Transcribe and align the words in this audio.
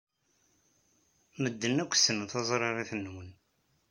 Medden 1.41 1.75
akk 1.83 1.93
ssnen 1.97 2.25
taẓririt-nwen. 2.31 3.29